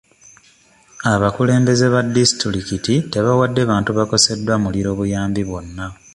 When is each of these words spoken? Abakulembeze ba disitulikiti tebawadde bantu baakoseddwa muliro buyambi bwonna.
Abakulembeze 1.13 1.85
ba 1.93 2.01
disitulikiti 2.15 2.93
tebawadde 3.13 3.61
bantu 3.71 3.89
baakoseddwa 3.97 4.55
muliro 4.63 4.91
buyambi 4.99 5.41
bwonna. 5.49 5.85